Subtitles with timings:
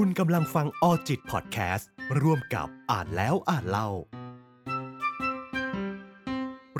[0.00, 1.88] คุณกำลังฟังออจิตพอดแคสต์
[2.22, 3.88] ร่วมกับอ่านแล้วอ่านเล่า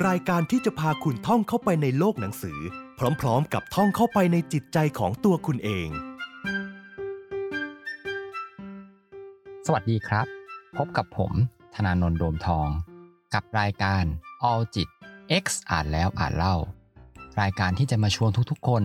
[0.07, 2.59] รายการที่จะพาคุณท่องเข้าไปในโลกหนังสือ
[3.21, 5.89] พร้อมๆ กับท่องเข้าไปในจิตใจของตัวคุณเอง
[9.65, 10.27] สวัสดีครับ
[10.77, 11.31] พบกับผม
[11.75, 12.67] ธนานนท์โดมทอง
[13.33, 14.03] กับรายการ
[14.51, 14.89] All จิต
[15.43, 16.55] X อ่านแล้วอ่านเล่า
[17.41, 18.83] รายการที่จะมาชวนทุกๆ คน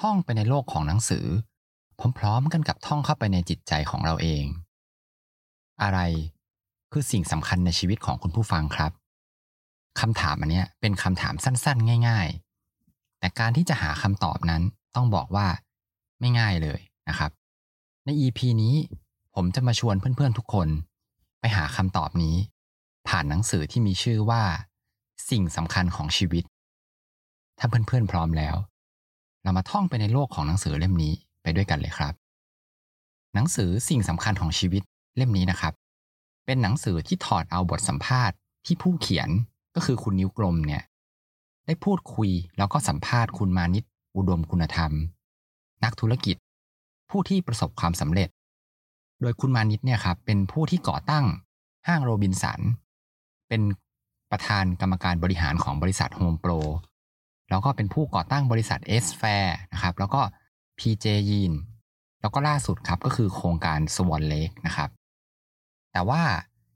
[0.00, 1.26] ท่องไปในโลกของหนังสือ
[2.18, 4.44] พร้อมๆกันกับท่องเข้าไปในจิตใจของเราเอง
[5.82, 5.98] อะไร
[6.92, 8.92] คือสิ่งสำคัญในชีวิตของคุณผู้ฟังครับ
[10.00, 12.28] คำถามอันนี้เป็นคำถามสั้นๆ ง่าย
[12.74, 14.62] ๆ แต่การที่จะหาคำตอบนั้น
[14.94, 15.46] ต้องบอกว่า
[16.20, 17.30] ไม่ง่ายเลยนะครับ
[18.04, 18.74] ใน EP นี้
[19.34, 20.68] ผมจะมาชวนเพื่อนๆทุกคน
[21.40, 22.36] ไปหาคำตอบนี้
[23.08, 24.42] ผ่านหนังสือที่มีชื่อว่า
[25.30, 26.44] สิ่งสำคัญของชีวิต
[27.58, 28.56] ถ้าเพื่อนๆพร้อมแล้ว
[29.42, 32.14] เรามาท่องไปในโลกของหนังสือเล่มนี้ ไปด้วยกันเลยครับ
[33.34, 34.82] หนังสือสิ่งสำคัญของชีวิต
[35.16, 35.74] เล่มนี้นะครับ
[36.46, 39.28] เป็นหนังสือที่ถอดเอาบทสัมภาษณ์ที่ผู้เขียน
[39.74, 40.82] ก็คือคุณนิ้วกลมเนี่ย
[41.66, 43.84] ได้พูดคุยแล้วก็สัมภาษณ์คุณมานิต
[44.16, 44.92] อุดมคุณธรรม
[45.84, 46.36] นักธุรกิจ
[47.10, 48.28] ผู้ที่ประสบความสำเร็จ
[49.20, 51.24] โดยคุณมานิตเนี่ยครับเป็นผู้ที่ก่อตั้ง
[51.86, 52.60] ห้างโรบินสัน
[53.48, 53.62] เป็น
[54.30, 56.52] ประธานกรรมการบริหารของบริษัทโฮมโปร
[57.50, 60.20] แล้วก็เป็นผู้ก่อตั้งบริษัทเอสแฟร์นะครับ แล้วก็
[60.78, 61.52] PJ ยีน
[62.20, 64.90] แล้วก็ล่าสุดครับก็คือโครงการสวอนเลกนะครับ
[65.92, 66.22] แต่ว่า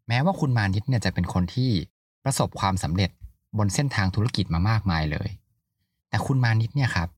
[0.09, 1.71] แม้ว่าคุณมานิตเนี่ยจะเป็นคนที่
[2.25, 3.11] ประสบความสำเร็จ
[3.59, 5.29] บนเส้นทางธุรกิจมามากมายเลย
[6.09, 7.09] แต่คุณมานิตเนี่ยครับ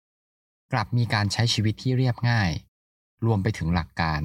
[0.73, 2.51] กลับมีการใช้ชีวิตที่เรียบง่าย
[3.27, 4.20] รวมไปถึงหลักการ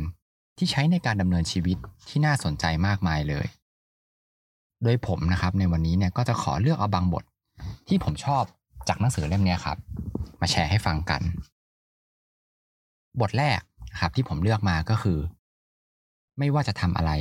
[0.57, 3.47] ที่ใช้ในการดำเนินชีวิตที่น่าสนใจมากมายเลย
[4.83, 7.23] โดยผมนะครับในวันนี้เนี่ยก็จะขอเลือกเอาบางบท
[7.87, 8.43] ที่ผมชอบ
[8.87, 9.77] จากหนังสือเล่มนี้ครับ
[10.41, 11.21] มาแชร์ให้ฟังกัน
[13.21, 13.59] บทแรก
[14.01, 15.19] ครับที่ผมเลือกมาก็คือ
[16.37, 17.11] ไม่ว่าจะทำอะไร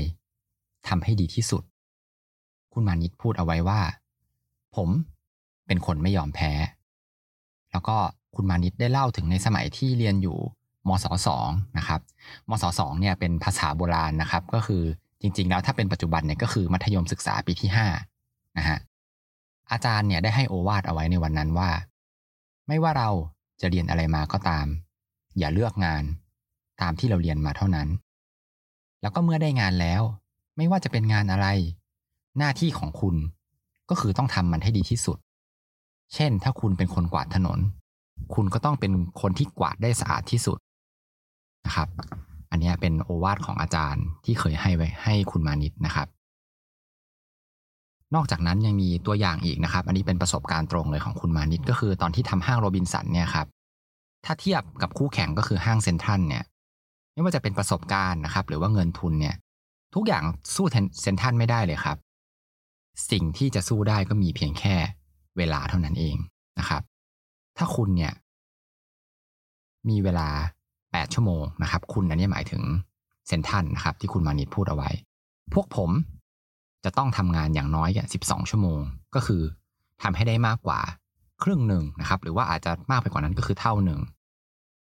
[0.88, 1.62] ทำให้ดีที่สุด
[2.72, 3.80] คุณมานิตพูดเอาไว้ว่า
[4.76, 4.88] ผม
[5.66, 6.52] เป็นคนไม่ยอมแพ้
[7.72, 7.96] แล้วก็
[8.34, 10.38] คุณมานิตได้เล่าถึงในสมัยที่เรียนอยู่
[10.88, 12.00] มศสองนะครับ
[12.48, 14.82] มศสองเนี่ยเป็นภาษาโบราณนะครับ ก็คือ
[15.20, 17.86] จริง ๆ แล้วถ้าเป็นปัจจุบันเนี่ยก็คือมัธยมศึกษาปีที่ห้า
[18.58, 18.78] นะฮะ
[19.72, 21.70] อาจารย์เนี่ยได้ให้โอวาทเอาไว้ในวันนั้นว่า
[22.68, 23.10] ไม่ว่าเรา
[23.60, 24.66] จะเรียนอะไรมาก็ตาม
[25.38, 26.02] อย่าเลือกงาน
[26.80, 27.88] ตามที่เราเรียนมาเท่านั้น
[29.02, 30.02] แล้วก็เมื่อได้งานแล้ว
[30.56, 31.46] ไม่ว่าจะเป็นงานอะไร
[32.38, 33.16] หน้าที่ของคุณ
[33.90, 35.18] ก็คือต้องทำมันให้ดีที่สุด
[36.14, 37.58] เช่น ถ้าคุณเป็นคนกวาดถนน
[38.34, 40.58] คุณก็ต้องเป็นคนที่กวาดได้สะอาดที่สุด
[41.66, 41.88] นะครับ
[42.50, 46.08] อันนี้เป็นโอวาทของอาจารย์ที่เคยให้ไว้ให้คุณมานิตนะครับ
[48.14, 53.46] นอกจากนั้นยังมีตัวอย่างอีกนะครับ อันนี้เป็นประสบการณ์ตรงเลยของคุณมานิตก็คือตอนที่ทำห้างโรบินสันเนี่ยครับ
[54.24, 56.44] ถ้าเทียบกับคู่แข่งก็คือห้างเซ็นทรัลเนี่ย
[57.12, 59.36] ไม่ว่าจะเป็นประสบการณ์นะครับ หรือว่าเงินทุนเนี่ย
[59.94, 60.24] ทุกอย่าง
[60.54, 60.66] สู้
[61.02, 61.96] เซ็นทรัลไม่ได้เลยครับ
[63.10, 64.76] สิ่งที่จะสู้ได้ก็มีเพียงแค่
[65.36, 66.16] เวลาเท่านั้นเอง
[66.58, 66.82] นะครับ
[67.58, 68.12] ถ้าคุณเนี่ย
[69.88, 70.28] มีเวลา
[70.72, 72.62] 8 ชั่วโมงนะครับ คุณอันนี้หมายถึง
[73.26, 74.90] เซนทันนะครับ ที่คุณมานิดพูดเอาไว้
[75.54, 75.90] พวกผม
[76.84, 78.80] จะต้องทำงานอย่างน้อยแค่12 ชั่วโมง
[79.14, 79.42] ก็คือ
[80.02, 80.80] ทำให้ได้มากกว่า
[81.42, 84.00] ครึ่งหนึ่งนะครับ หรือว่าอาจจะมากไปกว่านั้นก็คือเท่าหนึ่ง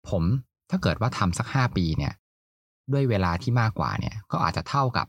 [0.09, 0.24] ผม
[0.70, 2.14] ถ้าเกิดว่าทำสัก5ปีเนี่ย
[2.92, 5.08] ด้วยเวลาที่มากกว่าเนี่ย ก็อาจจะเท่ากับ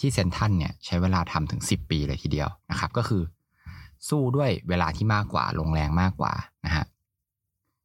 [0.00, 3.22] ที่เซนทันเนี่ย ใช้เวลาทำถึง10ปีเลยทีเดียวนะครับ ก็คือ
[4.08, 6.32] สู้ด้วยเวลาที่มากกว่า ลงแรงมากกว่า
[6.66, 6.84] นะฮะ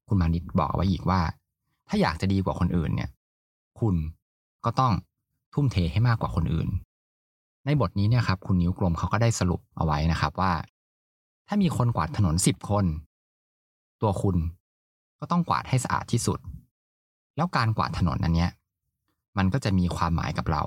[0.08, 1.22] คุณมานิดบอกไว้อีกว่า
[1.88, 3.09] ถ้าอยากจะดีกว่าคนอื่นเนี่ย
[3.80, 3.96] คุณ
[4.66, 4.94] ก็ต้อง
[5.53, 6.68] ทุ่มเทให้มากกว่าคนอื่น
[7.66, 10.53] ในบทนี้เนี่ยครับ คุณนิ้วกลมเขาก็ได้สรุปเอาไว้นะครับว่า
[11.53, 12.86] ถ้ามีคนกวาดถนนสิบคน
[14.02, 14.38] ตัวคุณ
[15.19, 16.40] ก็ต้องกวาดให้สะอาดที่สุด
[17.36, 18.52] แล้วการกวาดถนนนั้นเนี้ย
[19.38, 20.64] มันก็จะมีความหมายกับเรา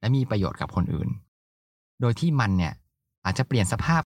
[0.00, 1.08] และมีประโยชน์กับคนอื่น
[2.00, 2.74] โดยที่มันเนี่ย
[3.24, 4.02] อาจจะเปลี่ยนสภาพ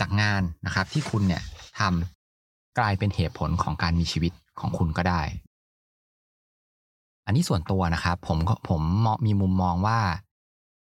[0.00, 1.42] จากงานนะครับ ที่คุณเนี่ย
[1.78, 5.22] ทำกลายเป็นเหตุผลของการมีชีวิตของคุณก็ได้
[7.26, 8.82] อันนี้ส่วนตัวนะครับ ผมผม
[9.26, 10.00] มีมุมมองว่า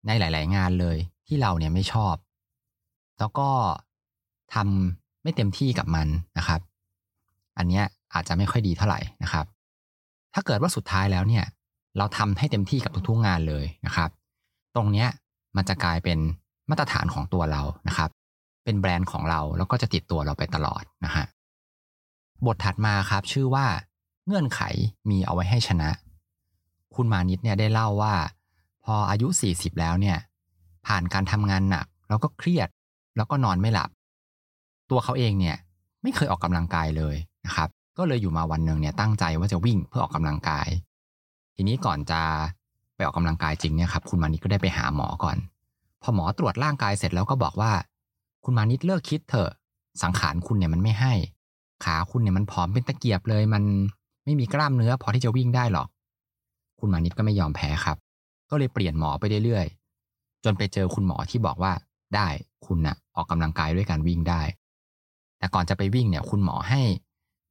[0.08, 0.98] ในหลาย ๆ งานเลย
[1.28, 2.16] ที่เราเนี่ยไม่ชอบ
[3.20, 3.50] แล้วก็
[4.56, 6.08] ทำไม่เต็มที่กับมัน
[6.38, 6.62] นะครับ
[7.58, 9.46] อันเนี้ยอาจจะไม่ค่อยดีเท่าไหร่นะครับ
[10.34, 11.46] ถ้าเกิดว่าสุดท้ายแล้วเนี่ย
[11.98, 14.10] เราทำให้เต็มที่กับทุกๆงานเลยนะครับ
[14.76, 15.10] ตรงเนี้ย
[15.56, 16.20] มันจะกลายเป็น
[16.70, 18.10] มาตรฐานของตัวเรานะครับ
[18.64, 21.26] เป็นแบรนด์ของเราแล้วก็จะติดตัวเราไปตลอดนะฮะ
[22.46, 23.66] บทถัดมาครับชื่อว่า
[24.26, 24.62] เงื่อนไข
[25.10, 25.90] มีเอาไว้ให้ชนะ
[26.96, 28.14] คุณมานิดเนี่ยได้เล่าว่า
[28.86, 30.18] พออายุ 40 แล้วเนี่ย
[30.88, 32.70] ผ่านการทำงานหนัก แล้วก็เครียด
[33.16, 33.90] แล้วก็นอนไม่หลับ
[34.92, 35.58] ตัวเขาเองเนี่ย
[36.04, 37.16] ไม่เคยออกกำลังกายเลย
[37.46, 40.68] นะครับ ก็เลยอยู่มาวันหนึ่งเนี่ยตั้งใจว่าจะวิ่งเพื่อออกกำลังกาย
[41.56, 42.22] ทีนี้ก่อนจะ
[42.96, 45.38] ไปออกกำลังกายจริงเนี่ยครับคุณมานิดก็ได้ไปหาหมอก่อน
[46.02, 47.72] พอหมอตรวจร่างกายเสร็จแล้วก็บอกว่า
[48.44, 49.50] คุณมานิดเลิกคิดเถอะ
[50.04, 51.14] สังขารคุณเนี่ยมันไม่ให้
[51.86, 53.64] ขาคุณเนี่ยมันผอมเป็นตะเกียบเลย มัน
[54.26, 55.88] ไม่มีกล้ามเนื้อพอที่จะวิ่งได้หรอก
[56.80, 57.98] คุณมานิดก็ไม่ยอมแพ้ครับ
[58.50, 61.72] ก็เลยเปลี่ยนหมอไปเรื่อยๆจนไปเจอคุณหมอที่บอกว่า
[62.16, 62.28] ได้
[62.66, 64.42] คุณนะ่ะออกกำลังกายด้วยการวิ่งได้
[65.40, 66.82] แต่ก่อนจะไปวิ่งเนี่ยคุณหมอให้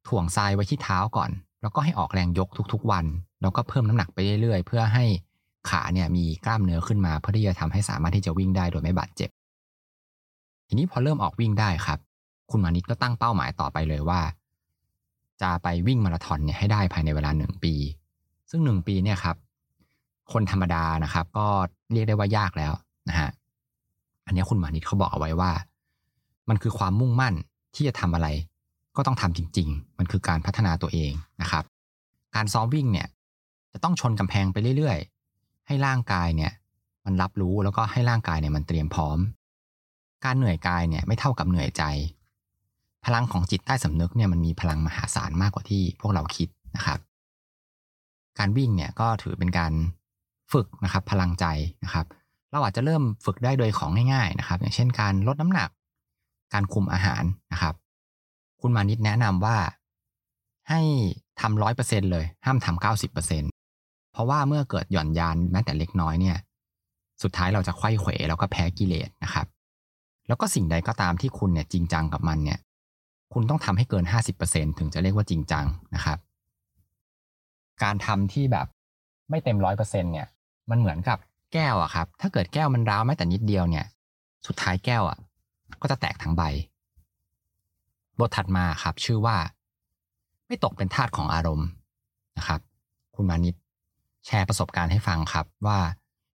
[0.08, 1.30] ถ่วงทรายไว้ที่เท้าก่อน
[1.62, 3.04] แล้วก็ให้ออกแรงยกทุกๆวัน
[3.40, 5.04] แล้วก็เพิ่มน้ำหนักไปเรื่อยๆ เพื่อให้
[5.70, 9.30] ขาเนี่ยมีกล้ามเนื้อขึ้นมาเพื่อที่จะทำให้สามารถที่จะวิ่งได้โดยไม่บาดเจ็บ
[10.66, 11.98] ทีนี้พอเริ่มออกวิ่งได้ครับ
[12.50, 14.20] คุณมานิดก็ตั้งเป้าหมายต่อไปเลยว่า
[15.42, 17.74] จะไปวิ่งมาราธอนเนี่ยให้ได้ภายในเวลาหนึ่งปี
[18.50, 19.36] ซึ่งหนึ่งปีเนี่ยครับ
[20.32, 21.46] คนธรรมดานะครับ ก็
[21.92, 22.72] เรียกได้ว่ายากแล้ว
[23.08, 23.30] นะฮะ
[24.26, 25.50] อันนี้คุณมานิดเขาบอกเอาไว้ว่า
[26.48, 27.34] มันคือความมุ่งมั่น
[27.74, 28.28] ที่จะทำอะไร
[28.96, 31.12] ก็ต้องทำจริง ๆ มันคือการพัฒนาตัวเอง
[31.42, 31.64] นะครับ
[32.34, 33.08] การซ้อมวิ่งเนี่ย
[33.72, 36.52] จะต้องชนกำแพงไปเรื่อยๆ ให้ร่างกายเนี่ย
[37.04, 39.18] มันรับรู้แล้วก็ให้ร่างกายเนี่ยมันเตรียมพร้อม
[40.24, 41.82] การเหนื่อยกายเนี่ยไม่เท่ากับเหนื่อยใจ
[43.04, 46.98] พลังของจิตใต้สำนึกเนี่ยมันมีพลังมหาศาลมากกว่าที่พวกเราคิดนะครับ
[48.38, 49.72] การวิ่งเนี่ยก็ถือเป็นการ
[50.52, 51.44] ฝึกนะครับพลังใจ
[51.84, 52.06] นะครับ
[52.50, 55.68] เราอาจจะเริ่มฝึกได้โดยของง่ายๆนะครับ อย่างเช่นการลดน้ำหนัก
[56.52, 57.22] การคุมอาหาร
[57.52, 57.74] นะครับ
[58.60, 59.56] คุณมานิดแนะนำว่า
[60.68, 60.80] ให้
[61.40, 63.42] ทำร้อยเปอร์เซ็นเลย ห้ามทำเก้าสิบเปอร์เซ็น
[64.12, 66.36] เพราะว่าเมื่อเกิดหย่อนยานแม้แต่เล็กน้อยเนี่ย
[67.22, 69.46] สุดท้ายเราจะไข้เขวแล้วก็แพ้กิเลสนะครับ
[70.28, 72.58] แล้วก็สิ่งใดก็ตามที่คุณเนี่ยจริงจังกับมันเนี่ย
[73.32, 76.18] คุณต้องทำให้เกินห้าสิบเปอร์เซ็นถึงจะเรียกว่าจริงจังนะครับ
[77.82, 78.66] การทำที่แบบ
[79.30, 80.28] ไม่เต็มร้อยเปอร์เซ็นเนี่ย
[80.70, 81.18] มันเหมือนกับ
[81.52, 83.86] แก้วอะครับ ถ้าเกิดแก้วมันร้าวแม้แต่นิดเดียวเนี่ย
[84.46, 85.18] สุดท้ายแก้วอะ
[85.82, 86.42] ก็จะแตกทั้งใบ
[88.18, 89.36] บทถัดมาครับ ชื่อว่า
[90.46, 91.68] ไม่ตกเป็นทาสของอารมณ์
[92.38, 92.60] นะครับ
[93.14, 93.54] คุณมานิด
[94.26, 95.78] แชร์ประสบการณ์ให้ฟังครับ ว่า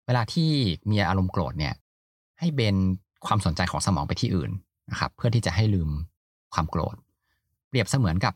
[0.06, 0.50] เวลาที่
[0.90, 1.74] มีอารมณ์โกรธเนี่ย
[2.38, 2.76] ให้เบน
[3.26, 4.50] ความสนใจของสมองไปที่อื่น
[4.90, 5.90] นะครับ เพื่อที่จะให้ลืม
[6.54, 6.96] ความโกรธ
[7.68, 8.34] เปรียบเสมือนกับ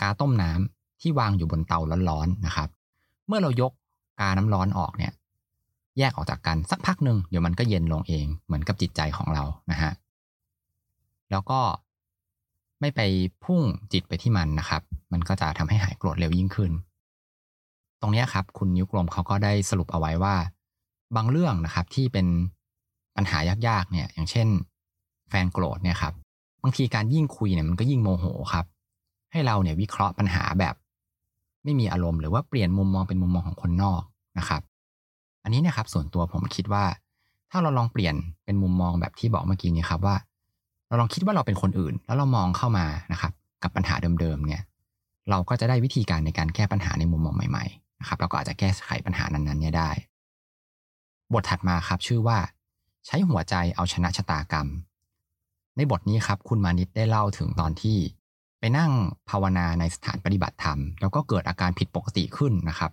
[0.00, 2.68] กาต้มน้ำที่วางอยู่บนเตาร้อนๆนะครับ
[3.26, 3.72] เมื่อเรายก
[4.20, 5.12] กาน้ำร้อนออกเนี่ย
[5.98, 9.92] แยกออกจากกันสักพักหนึ่งเดี๋ยวมันก็เย็นลงเองเหมือนกับจิตใจของเรานะฮะ
[11.32, 11.60] แล้วก็
[12.80, 13.00] ไม่ไป
[13.44, 13.60] พุ่ง
[13.92, 14.82] จิตไปที่มันนะครับ
[15.12, 16.72] มันก็จะทำให้หายโกรธเร็วยิ่งขึ้น
[18.00, 20.34] ตรงนี้ครับ คุณนิ้วกลมเขาก็ได้สรุปเอาไว้ว่า
[21.16, 22.26] บางเรื่องนะครับที่เป็น
[23.16, 23.38] ปัญหา
[23.68, 24.48] ยากๆเนี่ย อย่างเช่น
[25.28, 26.14] แฟนโกรธเนี่ยครับ
[26.62, 28.64] บางทีการยิ่งคุยเนี่ยมันก็ยิ่งโมโหครับ
[29.32, 30.74] ให้เราเนี่ยวิเคราะห์ปัญหาแบบ
[31.64, 34.02] ไม่มีอารมณ์หรือว่าเปลี่ยนมุมมองเป็นมุมมองของคนนอก
[34.38, 34.62] นะครับ
[35.42, 36.84] อันนี้เนี่ยครับส่วนตัวผมคิดว่า
[37.50, 38.14] ถ้าเราลองเปลี่ยน
[38.44, 40.16] เป็นมุมมองแบบที่บอกเมื่อกี้นี้ครับว่า
[40.92, 44.62] เราลองคิดว่าเราเป็นคนอื่น แล้วเรามองเข้ามานะครับกับปัญหาเดิมๆเนี่ย
[45.30, 49.90] เราก็จะได้วิธีการในการแก้ปัญหาในมุมมองใหม่ๆนะครับแล้วก็อาจจะแก้ไขปัญหานั้นๆเนี่ยได้
[51.32, 52.38] บทถัดมาครับชื่อว่า
[53.06, 54.66] ใช้หัวใจเอาชนะชะตากรรม
[55.76, 57.98] ในบทนี้ครับคุณมานิตได้เล่าถึงตอนที่
[58.58, 58.90] ไปนั่ง
[59.30, 62.90] ภาวนาในสถานปฏิบัติธรรม แล้วก็เกิดอาการผิดปกติขึ้นนะครับ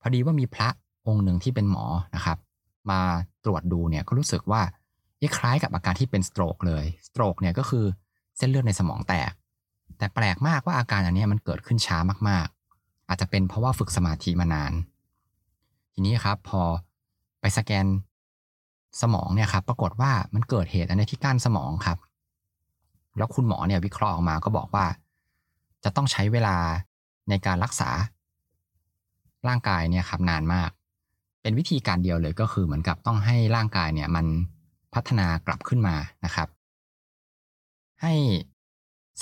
[0.00, 0.68] พอดีว่ามีพระ
[1.06, 1.84] องค์หนึ่งที่เป็นหมอ
[2.14, 2.38] นะครับ
[2.90, 3.00] มา
[3.44, 4.62] ตรวจดูเนี่ยก็รู้สึกว่า
[5.36, 7.84] คล้ายกับอาการที่เป็นสโตรกเลยสโตรกเนี่ยก็คือ
[8.36, 9.32] เส้นเลือดในสมองแตก
[9.98, 11.98] แต่แปลกมากว่าอาการอันนี้มันเกิดขึ้นช้า
[12.28, 14.72] มากๆ อาจจะเป็นเพราะว่าฝึกสมาธิมานาน
[15.92, 16.62] ทีนี้ครับพอ
[17.40, 17.86] ไปสแกน
[19.02, 21.98] สมองเนี่ยครับปรากฏว่ามันเกิดเหตุอันนี้ที่ก้านสมองครับ
[23.16, 24.86] แล้วคุณหมอเนี่ยวิเคราะห์ออกมาก็บอกว่า
[25.84, 26.56] จะต้องใช้เวลา
[27.28, 27.90] ในการรักษา
[29.48, 30.70] ร่างกายเนี่ยครับนานมาก
[31.42, 34.26] เป็นวิธีการเดียวเลยก็คือเหมือนกับต้องให้ร่างกายเนี่ยมัน
[34.94, 36.48] พัฒนากลับขึ้นมานะครับ
[38.02, 38.14] ให้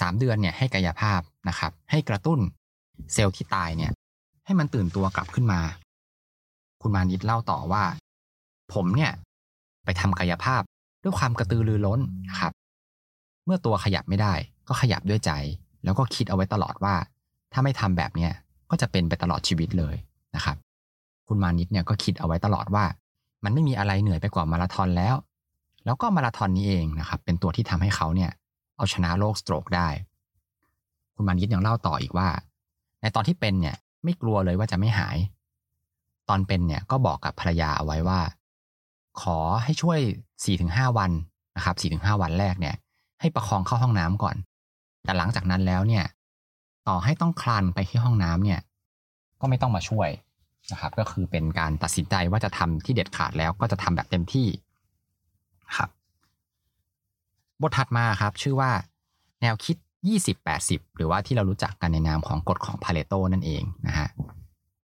[0.00, 2.38] สามเดือนเนี่ยให้กายภาพนะครับ ให้กระตุ้น
[3.12, 3.92] เซลล์ที่ตายเนี่ย
[4.46, 5.60] ให้มันตื่นตัวกลับขึ้นมา
[6.82, 7.84] คุณมานิดเล่าต่อว่า
[8.72, 9.12] ผมเนี่ย
[9.84, 10.62] ไปทำกายภาพ
[11.02, 12.00] ด้วยความกระตือรือร้น
[12.30, 12.52] นะครับ
[13.44, 14.34] เมื่อตัวขยับไม่ได้
[14.68, 15.32] ก็ขยับด้วยใจ
[15.84, 16.94] แล้วก็คิดเอาไว้ตลอดว่า
[17.52, 18.32] ถ้าไม่ทำแบบเนี้ย
[18.70, 19.94] ก็จะเป็นไปตลอดชีวิตเลย
[20.36, 20.56] นะครับ
[21.28, 22.84] คุณมานิดเนี่ยก็คิดเอาไว้ตลอดว่า
[23.44, 25.14] มันไม่มีอะไรเหนื่อยไปกว่ามาราธอนแล้ว
[25.84, 28.30] แล้วก็มาราธอนนี้เองนะครับ เป็นตัวที่ทำให้เขาเนี่ย
[28.76, 29.88] เอาชนะโรคสโตรกได้
[31.14, 32.28] คุณมานิดยังเล่าต่ออีกว่า
[33.00, 35.16] ในตอนที่เป็นเนี่ย ไม่กลัวเลยว่าจะไม่หาย
[36.28, 38.20] ตอนเป็นเนี่ยก็บอกกับภรรยาเอาไว้ว่า
[39.20, 39.98] ขอให้ช่วย
[40.48, 41.10] 4-5วัน
[41.56, 42.74] นะครับ4-5วันแรกเนี่ย
[43.20, 44.36] ให้ประคองเข้าห้องน้ำก่อน
[45.04, 46.04] แต่หลังจากนั้นแล้วเนี่ย
[46.88, 48.60] ต่อให้ต้องคลานไปที่ห้องน้ำเนี่ย
[49.40, 50.08] ก็ไม่ต้องมาช่วย
[50.72, 54.46] นะครับ ก็คือเป็นการตัดสินใจว่าจะทำที่เด็ดขาดแล้วก็จะทำแบบเต็มที่
[55.76, 55.90] ครับ
[57.62, 58.70] บทถัดมาครับ ชื่อว่า
[59.42, 59.76] แนวคิด
[60.36, 64.08] 20-80 หรือว่าที่เรารู้จักกันในนามของกฎของพาเลโตนั่นเองนะฮะ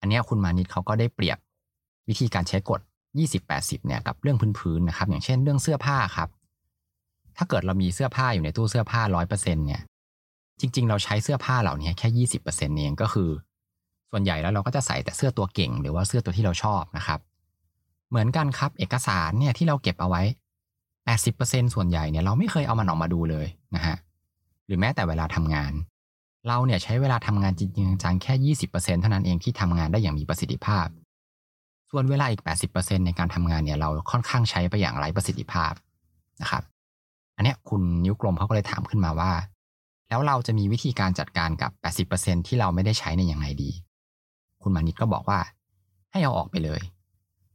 [0.01, 1.39] อันนี้คุณมานิดเขาก็ได้เปรียบ
[2.09, 2.81] วิธีการใช้กฎ
[3.29, 6.29] 20-80 เนี่ยกับเรื่องพื้นๆนะครับ อย่างเช่นเรื่องเสื้อผ้าครับ
[7.37, 9.31] ถ้าเกิดเรามีเสื้อผ้าอยู่ในตู้เสื้อผ้า 100%
[9.67, 9.83] เนี่ย
[10.61, 13.31] จริง ๆ เราใช้เสื้อผ้าเหล่านี้แค่ 20%เองก็คือ
[14.11, 17.21] ส่วนใหญ่แล้วเราก็จะใส่แต่เสื้อตัวเก่ง หรือว่าเสื้อตัวที่เราชอบนะครับ
[18.09, 20.23] เหมือนกันครับ เอกสารเนี่ยที่เราเก็บเอาไว้
[21.07, 23.97] 80%ส่วนใหญ่เนี่ยเราไม่เคยเอามันออกมาดูเลยนะฮะ
[24.67, 25.73] หรือแม้แต่เวลาทำงาน
[26.49, 30.87] เราเนี่ยใช้เวลาทำงานจริงจังแค่ 20%เท่านั้นเองที่ทำงานได้อย่างมีประสิทธิภาพ
[31.91, 32.43] ส่วนเวลาอีก
[32.75, 35.73] 80%ในการทำงานเนี่ยเราค่อนข้างใช้ไปอย่างไร้ประสิทธิภาพ
[36.43, 36.63] นะครับ
[37.37, 39.33] อันเนี้ยคุณนิ้วกลมเขาก็เลยถามขึ้นมาว่า
[40.09, 43.71] แล้วเราจะมีวิธีการจัดการกับ 80%ที่เราไม่ได้ใช้ในอย่างไรดี
[44.63, 45.41] คุณมานิดก็บอกว่า
[46.13, 46.81] ให้เอาออกไปเลย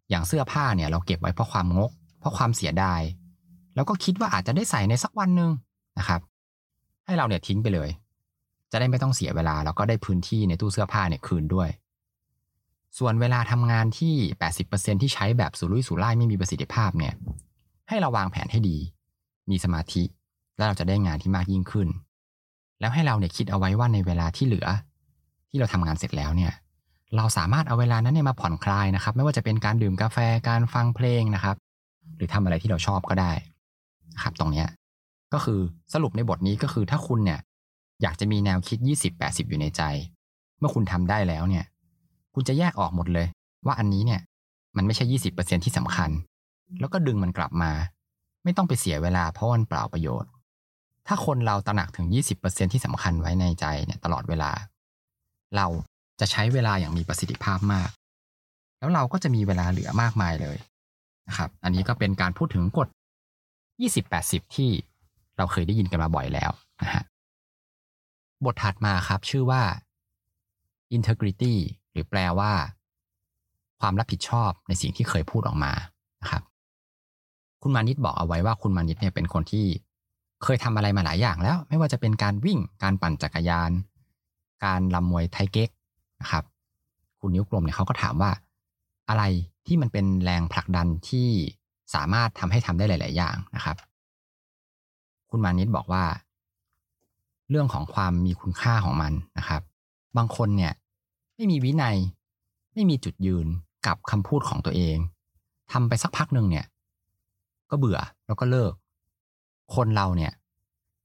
[0.09, 3.01] อย่างเสื้อผ้าเนี่ยเราเก็บไว้เพราะความงก เพราะความเสียดาย
[3.75, 5.51] แล้วก็คิดว่าอาจจะได้ใส่ในสักวันหนึ่ง
[5.99, 6.21] นะครับ
[7.05, 7.89] ให้เราเนี่ยทิ้งไปเลย
[8.71, 11.69] จะได้ไม่ต้องเสียเวลา แล้วก็ได้พื้นที่ในตู้เสื้อผ้าเนี่ยคืนด้วย
[12.99, 14.15] ส่วนเวลาทำงานที่
[14.57, 17.13] 80%ที่ใช้แบบสุรุ่ยสุร่ายไม่มีประสิทธิภาพเนี่ย
[17.89, 18.77] ให้เราวางแผนให้ดี
[19.49, 20.03] มีสมาธิ
[20.57, 21.87] แล้วเราจะได้งานที่มากยิ่งขึ้น
[22.79, 24.67] แล้วให้เราเนี่ยคิดเอาไว้ว่าในเวลาที่เหลือ
[25.49, 26.53] ที่เราทำงานเสร็จแล้วเนี่ย
[27.15, 30.17] เราสามารถเอาเวลานั้นเนี่ยมาผ่อนคลายนะครับ ไม่ว่าจะเป็นการดื่มกาแฟ
[30.49, 31.55] การฟังเพลงนะครับ
[32.15, 33.31] หรือทำอะไรที่เราชอบก็ได้
[34.23, 34.67] ครับตรงเนี้ย
[35.33, 35.59] ก็คือ
[35.93, 37.39] สรุปในบทนี้ก็คือถ้าคุณเนี่ย
[38.01, 38.79] อยากจะมีแนวคิด
[39.13, 39.81] 20-80 อยู่ในใจ
[40.59, 41.65] เมื่อคุณทำได้แล้วเนี่ย
[42.33, 43.27] คุณจะแยกออกหมดเลย
[43.65, 44.21] ว่าอันนี้เนี่ย
[44.77, 46.09] มันไม่ใช่ 20%ที่สำคัญ
[46.79, 47.71] แล้วก็ดึงมันกลับมา
[48.43, 50.29] ไม่ต้องไปเสียเวลาเพราะมันเปล่าประโยชน์
[51.07, 52.07] ถ้าคนเราตระหนักถึง
[52.39, 54.51] 20%ที่สำคัญไว้ในใจเนี่ยตลอดเวลา
[55.55, 55.67] เรา
[56.19, 57.89] จะใช้เวลาอย่างมีประสิทธิภาพมาก
[58.79, 60.57] แล้วเราก็จะมีเวลาเหลือมากมายเลย
[61.27, 62.87] นะครับ อันนี้ก็เป็นการพูดถึงกฎ
[63.89, 64.71] 20-80 ที่
[65.37, 66.51] เราเคยได้ยินกันมาบ่อยแล้ว
[66.83, 67.03] นะฮะ
[68.45, 69.61] บทถัดมาครับชื่อว่า
[70.97, 71.55] integrity
[71.91, 72.51] หรือแปลว่า
[73.79, 75.73] ความรับผิดชอบในสิ่งที่เคยพูดออกมา
[76.21, 76.43] นะครับ
[77.61, 79.65] คุณมานิดบอกเอาไว้ว่าคุณมานิดเนี่ยเป็นคนที่
[80.43, 83.71] เคยทำอะไรมาหลายอย่างแล้ว ไม่ว่าจะเป็นการวิ่งการปั่นจักรยาน
[84.65, 85.69] การลำมวยไทเก๊ก
[86.21, 86.43] นะครับ
[87.19, 88.31] คุณนิ้วกลมเนี่ยเขาก็ถามว่า
[89.09, 89.23] อะไร
[89.67, 91.29] ที่มันเป็นแรงผลักดันที่
[91.93, 93.77] สามารถทำให้ทำได้หลาย ๆ อย่างนะครับ
[95.29, 96.03] คุณมานิดบอกว่า
[97.49, 99.61] เรื่องของความมีคุณค่าของมันนะครับ
[100.17, 100.73] บางคนเนี่ย
[101.35, 101.97] ไม่มีวินัย
[102.73, 103.47] ไม่มีจุดยืน
[103.87, 104.97] กับคำพูดของตัวเอง
[105.71, 106.65] ทำไปสักพักหนึ่งเนี่ย
[107.69, 108.73] ก็เบื่อแล้วก็เลิก
[109.75, 110.33] คนเราเนี่ย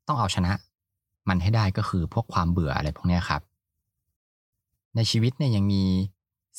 [0.06, 0.52] ต้องเอาชนะ
[1.28, 3.42] มันให้ได้ก็คือพวกความเบื่ออะไรพวกนี้ครับ
[4.96, 5.82] ในชีวิตเนี่ยยังมี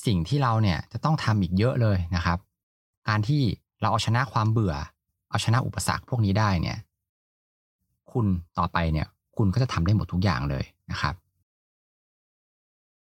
[0.05, 2.39] สิ่งที่เราเนี่ยจะต้องทำอีกเยอะเลยนะครับ
[3.07, 3.41] การที่
[3.81, 4.75] เราเอาชนะความเบื่อ
[5.29, 6.77] เอาชนะอุปสรรคพวกนี้ได้เนี่ย
[8.11, 8.25] คุณ
[8.57, 9.07] ต่อไปเนี่ย
[9.37, 11.15] คุณก็จะทำได้หมดทุกอย่างเลยนะครับ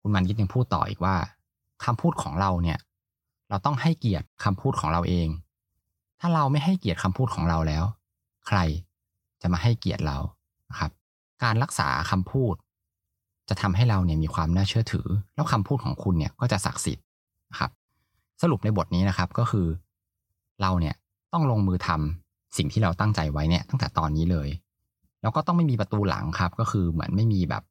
[0.00, 1.16] คุณมันยิดยังพูดต่ออีกว่า
[1.84, 2.78] คำพูดของเราเนี่ย
[3.48, 5.28] เราต้องให้เกียรติคำพูดของเราเอง
[6.20, 7.84] ถ้าเราไม่ให้เกียรติคำพูดของเราแล้ว
[8.46, 8.58] ใคร
[9.42, 10.18] จะมาให้เกียรติเรา
[10.70, 10.90] นะครับ
[11.42, 12.54] การรักษาคำพูด
[13.48, 17.04] จะทำให้เราเนี่ยมีความน่าเชื่อถือ แล้วคำพูดของคุณเนี่ยก็จะศักดิ์สิทธิ์
[17.50, 17.70] นะครับ
[18.42, 19.66] สรุปในบทนี้นะครับก็คือ
[20.62, 20.94] เราเนี่ย
[21.32, 24.48] ต้องลงมือทำสิ่งที่เราตั้งใจไว้เนี่ยตั้งแต่ตอนนี้เลย
[25.22, 27.62] แล้วก็ต้องไม่มีประตูหลังครับ ก็คือเหมือนไม่มีแบบ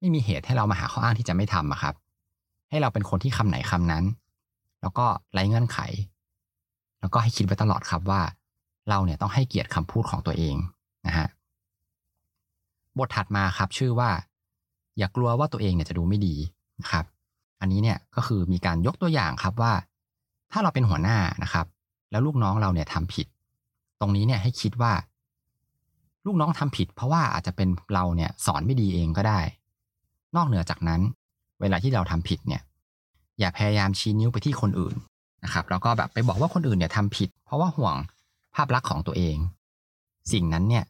[0.00, 1.94] ไม่มีเหตุให้เรามาหาข้ออ้างที่จะไม่ทำอะครับ
[2.70, 4.04] ให้เราเป็นคนที่คำไหนคำนั้น
[4.80, 5.78] แล้วก็ไร้เงื่อนไข
[7.00, 8.22] แล้วก็ให้คิดไว้ตลอดครับว่า
[8.88, 10.56] เราเนี่ยต้องให้เกียรติคำพูดของตัวเอง
[11.06, 11.26] นะฮะ
[12.98, 14.10] บทถัดมาครับชื่อว่า
[14.98, 16.34] อย่ากลัวว่าตัวเองเนี่ยจะดูไม่ดี
[16.80, 17.04] นะครับ
[17.60, 19.72] อันนี้เนี่ยก็คือมีการยกตัวอย่างครับว่า
[20.52, 21.66] ถ้าเราเป็นหัวหน้านะครับ
[22.10, 23.26] แล้วลูกน้องเราเนี่ยทำผิด
[24.00, 24.92] ตรงนี้เนี่ยให้คิดว่า
[26.26, 29.40] ลูกน้องทำผิด เพราะว่าอาจจะเป็นเราเนี่ยสอนไม่ดีเองก็ได้
[30.36, 31.00] นอกเหนือจากนั้น
[31.60, 32.62] เวลาที่เราทำผิดเนี่ย
[33.38, 34.96] อย่าพยายามชี้นิ้วไปที่คนอื่น
[35.44, 37.96] นะครับ แล้วก็แบบไปบอกว่าคนอื่นเนี่ยทำผิด เพราะว่าห่วง
[38.54, 39.36] ภาพลักษณ์ของตัวเอง
[40.32, 40.84] สิ่งนั้นเนี่ย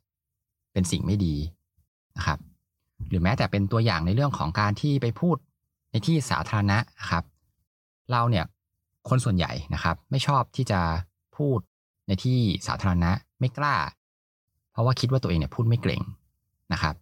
[0.72, 1.34] เป็นสิ่งไม่ดี
[2.16, 2.38] นะครับ
[3.08, 5.36] หรือแม้แต่เป็นตัวอย่างในเรื่องของการที่ไปพูด
[5.90, 7.24] ในที่สาธารณะนะครับ
[8.10, 8.44] เราเนี่ย
[9.08, 10.80] คนส่วนใหญ่นะครับ ไม่ชอบที่จะ
[11.40, 11.60] พูด
[12.06, 13.76] ในที่สาธารณะไม่กล้า
[14.72, 16.02] เพราะว่าคิดว่าตัวเองเนี่ยพูดไม่เก่ง
[16.72, 16.94] นะครับ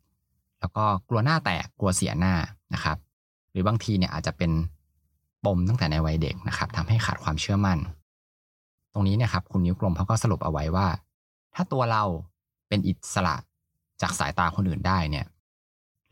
[0.61, 2.35] แล้วก็กลัวหน้าแตกกลัวเสียหน้า
[2.75, 2.97] นะครับ
[3.51, 4.51] หรือบางทีเนี่ยอาจจะเป็น
[5.45, 7.79] ปมตั้งแต่ในวัยเด็กนะครับทำให้ขาดความเชื่อมั่น
[8.93, 10.89] ตรงนี้เนี่ยครับคุณนิ้วกลมเขาก็สรุปเอาไว้ว่า
[11.55, 12.05] ถ้าตัวเรา
[12.69, 13.37] เป็นอิสระ
[14.03, 15.27] จากสายตาคนอื่นได้เนี่ย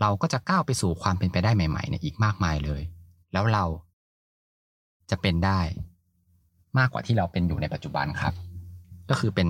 [0.00, 2.82] เราก็จะก้าวไปสู่ความเป็นไปได้ใหม่ๆเนี่ยอีกมากมายเลย
[3.32, 3.64] แล้วเรา
[5.10, 5.60] จะเป็นได้
[6.78, 8.34] มากกว่าที่เราเป็นอยู่ในปัจจุบันครับ
[9.10, 9.48] ก็คือเป็น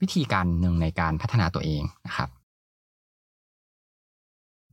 [0.00, 2.28] วิธีการหนึ่งในการพัฒนาตัวเองนะครับ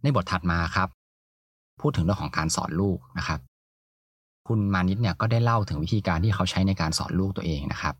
[0.03, 0.89] ในบทถัดมาครับ
[1.81, 3.39] พูดถึงเรื่องของการสอนลูกนะครับ
[4.47, 7.95] คุณมานิดเนี่ยก็ได้เล่าถึงวิธีการที่เขาใช้ในการสอนลูกตัวเองนะครับ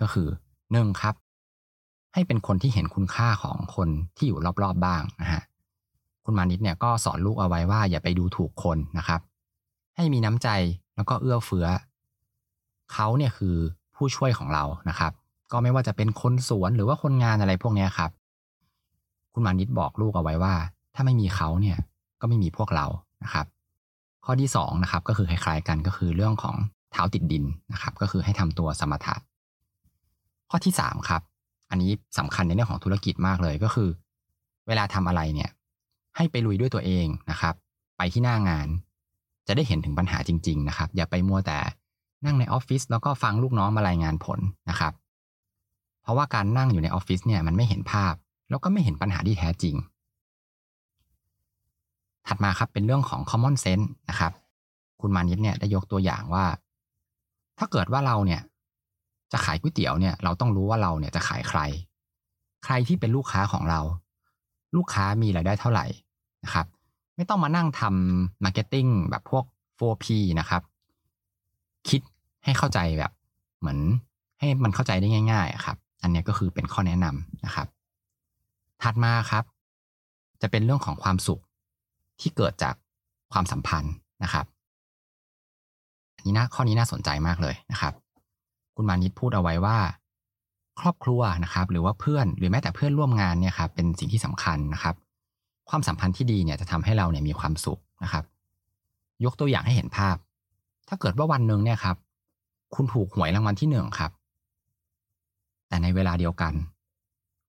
[0.00, 0.28] ก็คือ
[0.72, 1.14] หนึ่งครับ
[2.14, 5.42] ให้เป็นคนที่เห็นคุณค่าของคนที่อยู่รอบๆบ้างนะฮะ
[6.24, 9.20] คุณมานิดเนี่ยก็สอนลูกเอาไว้ว่าอย่าไปดูถูกคนนะครับ
[9.96, 10.48] ให้มีน้ำใจ
[10.96, 11.66] แล้วก็เอื้อเฟื้อ
[12.94, 13.56] เขาเนี่ยคือ
[13.96, 15.12] ผู้ช่วยของเรานะครับ
[15.52, 18.10] ก็ไม่ว่าจะเป็นคนสวนหรือว่าคนงานอะไรพวกนี้ครับ
[19.32, 20.54] คุณมานิดบอกลูกเอาไว้ว่า
[20.94, 21.78] ถ้าไม่มีเขาเนี่ย
[22.20, 22.86] ก็ไม่มีพวกเรา
[23.24, 23.46] นะครับ
[24.24, 26.56] ข้อที่2นะครับก็คือคล้ายๆกันก็คือเรื่องของ
[26.92, 29.14] เท้าติดดินนะครับ ก็คือให้ทำตัวสมถะ
[30.50, 31.22] ข้อที่3ครับ
[31.70, 33.88] อันนี้สำคัญในเรื่องของธุรกิจมากเลยก็คือ
[34.66, 35.50] เวลาทำอะไรเนี่ย
[36.16, 37.54] ให้ไปลุยด้วยตัวเองนะครับ
[37.96, 38.68] ไปที่หน้างาน
[39.46, 41.58] จะได้เห็นถึงปัญหาจริง ๆ นะครับ อย่าไปมัวแต่
[42.24, 44.38] นั่งในออฟฟิศแล้วก็ฟังลูกน้องมารายงานผล
[44.70, 44.92] นะครับ
[46.02, 48.14] เพราะว่าการนั่งอยู่ในออฟฟิศเนี่ยมันไม่เห็นภาพ
[48.50, 49.74] แล้วก็ไม่เห็นปัญหาที่แท้จริง
[52.26, 54.32] ถัดมาครับเป็นเรื่องของ common sense นะครับ
[55.00, 56.44] คุณมานิดเนี่ยได้ยกตัวอย่างว่า
[57.58, 58.40] ถ้าเกิดว่าเราเนี่ย
[59.32, 61.60] จะขายก๋วยเตี๋ยวเนี่ย เราต้องรู้ว่าเราเนี่ยจะขายใคร
[62.64, 63.80] ใครที่เป็นลูกค้าของเรา
[64.76, 65.86] ลูกค้ามีรายได้เท่าไหร่
[66.44, 66.66] นะครับ
[67.16, 69.44] ไม่ต้องมานั่งทำ marketing แบบพวก
[69.78, 70.06] 4P
[70.40, 70.62] นะครับ
[71.88, 72.00] คิด
[72.44, 73.12] ให้เข้าใจแบบ
[73.60, 73.78] เหมือน
[74.38, 77.66] ให้มันเข้าใจได้ง่ายๆครับ อันนี้ก็คือเป็นข้อแนะนำนะครับ
[78.82, 79.44] ถัดมาครับ
[80.42, 81.42] จะเป็นเรื่องของความสุข
[82.20, 82.74] ที่เกิดจาก
[83.32, 84.46] ความสัมพันธ์นะครับ
[86.16, 87.94] อันนี้นะข้อนี้น่าสนใจมากเลยนะครับ
[88.74, 89.78] คุณมานิดพูดเอาไว้ว่า
[90.80, 94.94] ครอบครัวนะครับ หรือว่าเพื่อนหรือแม้แต่เพื่อนร่วมงานเนี่ยครับเป็นสิ่งที่สำคัญนะครับ
[95.70, 98.24] ความสัมพันธ์ที่ดีเนี่ยจะทำให้เราเนี่ยมีความสุขนะครับ
[99.24, 100.16] ยกตัวอย่างให้เห็นภาพ
[100.88, 101.96] ถ้าเกิดว่าวันหนึ่งเนี่ยครับ
[102.74, 104.10] คุณถูกหวยรางวัลที่หนึ่งครับ
[105.68, 106.52] แต่ในเวลาเดียวกัน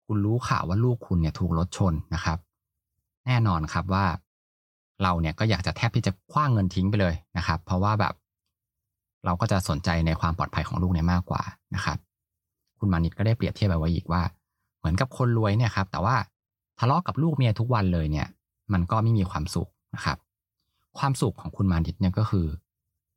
[0.07, 2.39] คุณรู้ข่าวว่าลูกคุณเนี่ยถูกรถชนนะครับ
[3.27, 4.05] แน่นอนครับว่า
[5.03, 8.15] เราเนี่ยก็อยากจะแทบที่จะคว้างเงินทิ้งไปเลยนะครับ เพราะว่าแบบ
[9.25, 11.43] เราก็จะสนใจในความปลอดภัยของลูกเนี่ยมากกว่า
[11.75, 11.99] นะครับ
[12.79, 14.23] คุณมานิดก็ได้เปรียบเทียบไปไว้อีกว่า
[14.79, 16.17] เหมือนกับคนรวยเนี่ยครับ แต่ว่า
[16.79, 18.27] ทะเลาะกับลูกเมียทุกวันเลยเนี่ย
[18.73, 20.19] มันก็ไม่มีความสุขนะครับ
[20.99, 22.47] ความสุขของคุณมานิดเนี่ยก็คือ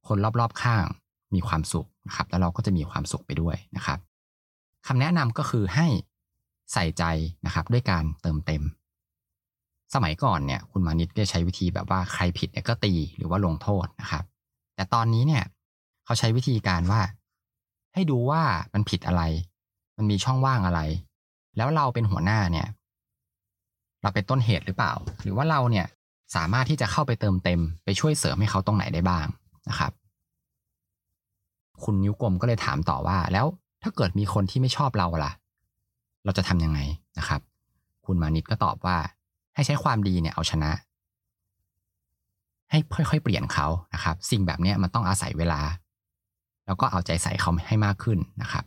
[0.07, 0.85] คนรอบๆข้าง
[1.33, 3.99] มีความสุขนะครับแล้วเราก็จะมีความสุขไปด้วยนะครับ
[4.87, 5.87] คำแนะนำก็คือให้
[6.73, 7.03] ใส่ใจ
[7.45, 8.63] นะครับ ด้วยการเติมเต็ม
[9.93, 14.23] สมัยก่อนเนี่ย คุณมานิดก็ใช้วิธีแบบว่าใครผิดเนี่ยก็ตีหรือว่าลงโทษนะครับ
[14.75, 15.43] แต่ตอนนี้เนี่ย
[16.05, 17.01] เขาใช้วิธีการว่า
[17.93, 18.41] ให้ดูว่า
[18.73, 19.23] มันผิดอะไร
[19.97, 20.81] มันมีช่องว่างอะไร
[21.57, 22.67] แล้วเราเป็นหัวหน้าเนี่ย
[24.01, 25.85] เราเป็นต้นเหตุหรือเปล่า หรือว่าเราเนี่ย
[26.35, 29.27] สามารถที่จะเข้าไปเติมเต็ม ไปช่วยเสริมให้เขาตรงไหนได้บ้าง
[29.69, 29.91] นะครับ
[31.83, 33.45] คุณนิ้วกลมก็เลยถามต่อว่า แล้ว
[33.83, 35.31] ถ้าเกิดมีคนที่ไม่ชอบเราล่ะ
[36.23, 36.79] เราจะทำยังไง
[37.19, 37.41] นะครับ
[38.05, 38.97] คุณมานิดก็ตอบว่า
[39.55, 40.71] ให้ใช้ความดีเนี่ยเอาชนะ
[42.71, 45.61] ให้ค่อยๆเปลี่ยนเขานะครับ สิ่งแบบนี้มันต้องอาศัยเวลา
[46.65, 48.63] แล้วก็เอาใจใส่เขาให้มากขึ้นนะครับ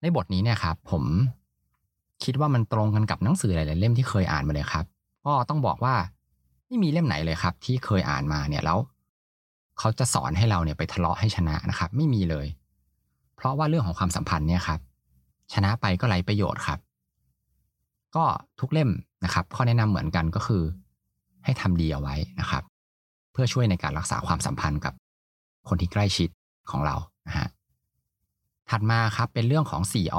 [0.00, 1.04] ในบทนี้เนี่ยครับ ผม
[2.24, 4.84] คิดว่ามันตรงกันกับหนังสือหลายๆเล่มที่เคยอ่านมาเลยครับ
[5.26, 5.94] ก็ต้องบอกว่า
[6.66, 8.78] ไม่มีเล่มไหนเลยครับ ที่เคยอ่านมาเนี่ยแล้ว
[9.84, 12.46] เขาจะสอนให้เราเนี่ยไปทะเลาะให้ชนะนะครับ ไม่มีเลย
[13.36, 14.80] เพราะว่าเรื่องของความสัมพันธ์เนี่ยครับ
[15.52, 16.78] ชนะไปก็ไร้ประโยชน์ครับ
[18.16, 18.24] ก็
[18.60, 18.90] ทุกเล่ม
[19.24, 20.62] นะครับ ข้อแนะนำเหมือนกันก็คือ
[21.44, 22.62] ให้ทำดีเอาไว้นะครับ
[23.32, 24.94] เพื่อช่วยในการรักษาความสัมพันธ์กับ
[25.68, 26.28] คนที่ใกล้ชิด
[26.70, 26.96] ของเรา
[27.28, 27.48] นะฮะ
[28.70, 30.18] ถัดมาครับเป็นเรื่องของ 4อ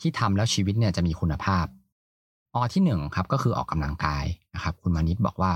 [0.00, 1.66] ที่ทำแล้วชีวิตเนี่ยจะมีคุณภาพ
[2.54, 5.52] อที่1ครับก็คือออกกำลังกายนะครับ คุณมานิดบอกว่า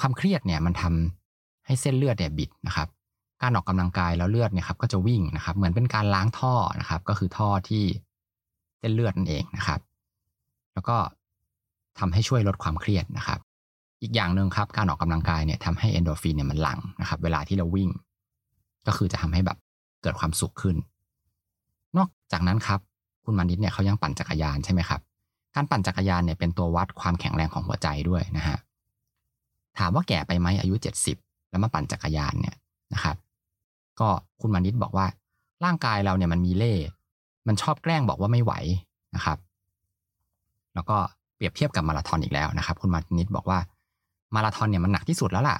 [0.00, 1.25] ความเครียดเนี่ยมันทำ
[1.66, 2.88] ให้เส้นเลือดเนี่ยบิดนะครับ
[3.42, 7.84] การออกกำลังกายแล้วเลือดเนี่ยครับก็จะวิ่งนะครับ เหมือนเป็นการล้างท่อนะครับ ก็คือท่อที่
[8.78, 9.80] เส้นเลือดนั่นเองนะครับ
[10.74, 10.96] แล้วก็
[11.98, 13.38] ทำให้ช่วยลดความเครียดนะครับ
[14.02, 17.90] อีกอย่างหนึ่งครับ การออกกำลังกายเนี่ยทำให้เอนโดฟินเนี่ยมันหลั่งนะครับ เวลาที่เราวิ่ง
[18.86, 19.58] ก็คือจะทำให้แบบ
[20.02, 20.76] เกิดความสุขขึ้น
[21.96, 22.80] นอกจากนั้นครับ
[23.24, 25.00] คุณมานิดเนี่ยเขายังปั่นจักรยานใช่ไหมครับ
[25.54, 28.58] การปั่นจักรยานเนี่ยเป็นตัววัดความแข็งแรงของหัวใจด้วยนะฮะ
[29.78, 31.16] ถามว่าแก่ไปไหมอายุเจ็ดสิบ
[31.56, 32.56] แล้วมาปั่นจักรยานเนี่ย
[32.94, 33.16] นะครับ
[34.00, 34.08] ก็
[34.40, 35.06] คุณมานิดบอกว่า
[35.64, 36.74] ร่างกายเราเนี่ยมันมีเล่
[37.46, 38.52] มันชอบแกล้งบอกว่าไม่ไหว
[39.14, 39.38] นะครับ
[40.74, 40.96] แล้วก็
[41.36, 43.58] เปรียบเทียบกับมาราธอนอีกแล้วนะครับ คุณมานิดบอกว่า
[44.34, 45.58] มาราธอนเนี่ยมันหนักที่สุดแล้วล่ะ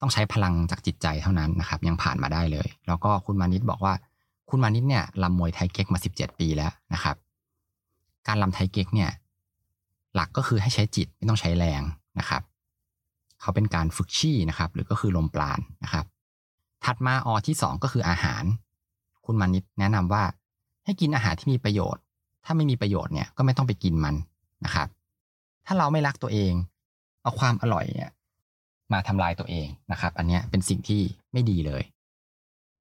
[0.00, 3.94] ต้องใช้พลังจากจิตใจเท่านั้นนะครับ ยังผ่านมาได้เลย แล้วก็คุณมานิดบอกว่า
[4.50, 7.16] คุณมานิดเนี่ยลำมวยไทเก๊กมาสิบเจ็ดปีแล้วนะครับ
[8.26, 9.10] การลำไทเก๊กเนี่ย
[10.14, 11.82] หลักก็คือให้ใช้จิตไม่ต้องใช้แรง
[12.18, 12.42] นะครับ
[13.44, 16.04] เขาเป็นการฝึกชี่นะครับ หรือก็คือลมปราณนะครับ
[16.84, 18.44] ถัดมาอที่สองก็คืออาหาร
[19.26, 20.24] คุณมานิดแนะนำว่า
[20.84, 22.02] ให้กินอาหารที่มีประโยชน์
[22.44, 24.14] ถ้าไม่มีประโยชน์เนี่ยก็ไม่ต้องไปกินมัน
[24.64, 24.88] นะครับ
[25.66, 26.52] ถ้าเราไม่รักตัวเอง
[27.22, 28.10] เอาความอร่อยเนี่ย
[28.92, 31.02] มาทำลายตัวเองนะครับ อันนี้เป็นสิ่งที่
[31.32, 31.82] ไม่ดีเลย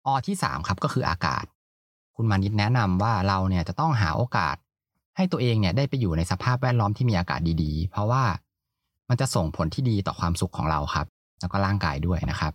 [0.06, 1.46] อที่สามครับก็คืออากาศ
[2.16, 4.56] คุณมานิดแนะนำว่าเราเนี่ยจะต้องหาโอกาส
[5.18, 8.24] ให้ตัวเองเนี่ยได้ไปอยู่ในสภาพแวดล้อมที่มีอากาศดีๆ เพราะว่า
[9.16, 11.08] มันจะส่งผลที่ดีต่อความสุขของเราครับ
[11.40, 12.54] แล้วก็ร่างกายด้วยนะครับ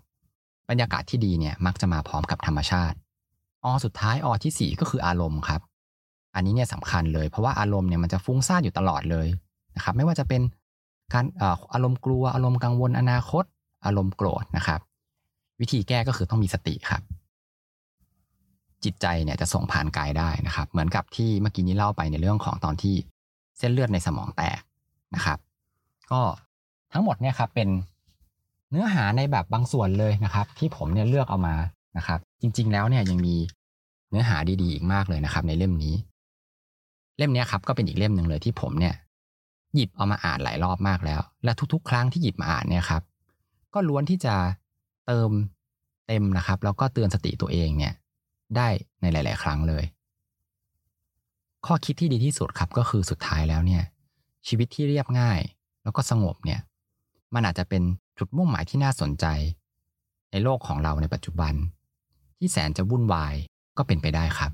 [0.71, 2.97] บรรยากาศที่ดีเนี่ยมักจะมาพร้อมกับธรรมชาติ
[3.65, 5.61] อสุดท้ายอที่สี่ก็คืออารมณ์ครับ
[6.35, 9.27] อันนี้เนี่ยสำคัญเลย เพราะว่าอารมณ์เนี่ยมันจะฟุ้งซ่านอยู่ตลอดเลย
[9.77, 10.43] นะครับ ไม่ว่าจะเป็น
[11.15, 11.25] การ
[11.73, 13.45] อารมณ์กลัวอารมณ์กังวลอนาคต
[13.87, 14.81] อารมณ์โกรธนะครับ
[15.61, 17.03] วิธีแก้ก็คือต้องมีสติครับ
[18.85, 22.95] จิตใจเนี่ยจะส่งผ่านกายได้นะครับ เหมือนกับที่เมื่อกี้นี้เล่าไปในเรื่องของตอนที่
[23.59, 24.61] เส้นเลือดในสมองแตก
[25.15, 25.39] นะครับ
[26.13, 26.21] ก็
[26.93, 27.69] ทั้งหมดเนี่ยครับเป็น
[28.71, 31.57] เนื้อหาในแบบบางส่วนเลยนะครับ ที่ผมเนี่ยเลือกเอามา
[31.97, 33.37] นะครับ จริง ๆ แล้วเนี่ยยังมี
[34.11, 35.95] เนื้อหาดีๆอีกมากเลยนะครับ ในเล่มนี้
[37.19, 38.95] เล่มนี้ครับก็เป็นอีกเล่มหนึ่งเลยที่ผมเนี่ย
[39.75, 43.03] หยิบเอามาอ่านหลายรอบมากแล้ว และทุกๆ ครั้งที่หยิบมาอ่านเนี่ยครับ
[43.75, 44.35] ก็ล้วนที่จะ
[45.07, 45.31] เติม
[46.07, 47.95] เต็มนะครับ แล้วก็เตือนสติตัวเองเนี่ย
[48.57, 48.69] ได้
[49.01, 49.85] ในหลาย ๆ ครั้งเลย
[51.67, 53.83] ข้อคิดที่ดีที่สุดครับก็คือสุดท้ายแล้วเนี่ย
[54.47, 55.41] ชีวิตที่เรียบง่าย
[55.83, 56.61] แล้วก็สงบเนี่ย
[57.35, 57.83] มันอาจจะเป็น
[58.19, 59.27] จุดมุ่งหมายที่น่าสนใจ
[60.31, 61.55] ในโลกของเราในปัจจุบัน
[62.39, 63.35] ที่แสนจะวุ่นวาย
[63.77, 64.51] ก็เป็นไปได้ครับ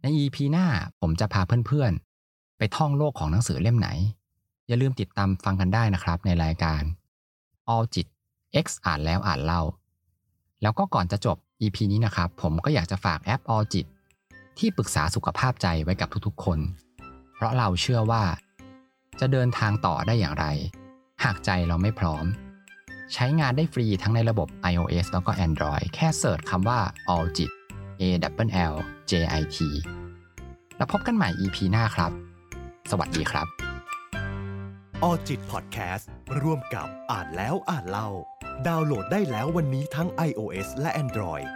[0.00, 0.66] ใน EP หน้า
[1.00, 3.88] ผมจะพาเพื่อนๆ ไปท่องโลกของหนังสือเล่มไหน
[4.68, 6.82] อย่าลืมติดตามฟังกันได้นะครับในรายการ
[7.74, 8.06] All จิต
[8.64, 9.62] X อ่านแล้วอ่านเล่า
[10.62, 13.86] แล้วก็ก่อนจะจบ EP นี้นะครับ ผมก็อยากจะฝากแอป All จิต
[14.58, 16.58] ที่ปรึกษาสุขภาพใจไว้กับทุกๆคน
[17.34, 18.22] เพราะเราเชื่อว่า
[19.20, 20.46] จะเดินทางต่อได้อย่างไร
[21.26, 22.26] หากใจเราไม่พร้อม
[23.12, 26.80] ใช้งานได้ฟรีทั้งในระบบ iOS แล้วก็ Android แค่เสิร์ชคำว่า
[27.14, 27.50] All จิต
[28.00, 28.02] A
[28.46, 28.74] W L
[29.10, 29.58] J I T
[30.76, 32.12] แล้วพบกันใหม่ EP หน้าครับ
[32.90, 33.46] สวัสดีครับ
[35.02, 38.08] ออจิตพอดแคสต์ร่วมกับอ่านแล้วอ่านเล่า
[38.66, 41.46] ดาวน์โหลดได้แล้ววันนี้ทั้ง iOS และ Android